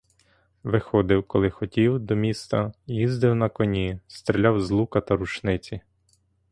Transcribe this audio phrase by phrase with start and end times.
[0.63, 5.81] Виходив, коли хотів, до міста, їздив на коні, стріляв з лука та з рушниці.